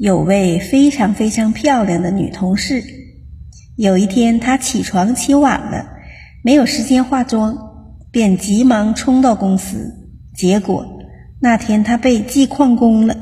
[0.00, 2.82] 有位非常非常漂亮的女同事。
[3.76, 5.90] 有一天她起床起晚了
[6.42, 7.58] 没有时间化妆
[8.10, 9.94] 便急忙冲到公司。
[10.34, 10.86] 结果
[11.38, 13.14] 那天她被记旷工了。